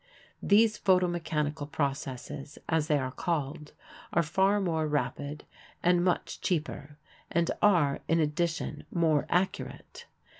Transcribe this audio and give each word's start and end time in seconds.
These 0.41 0.77
photo 0.79 1.07
mechanical 1.07 1.67
processes, 1.67 2.57
as 2.67 2.87
they 2.87 2.97
are 2.97 3.11
called, 3.11 3.73
are 4.13 4.23
far 4.23 4.59
more 4.59 4.87
rapid 4.87 5.45
and 5.83 6.03
much 6.03 6.41
cheaper, 6.41 6.97
and 7.29 7.51
are, 7.61 7.99
in 8.07 8.19
addition, 8.19 8.87
more 8.89 9.27
accurate. 9.29 10.07